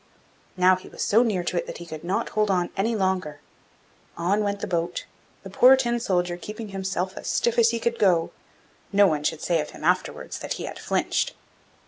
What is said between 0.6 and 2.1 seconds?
he was so near to it that he could